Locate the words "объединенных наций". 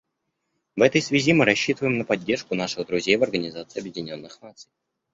3.81-4.71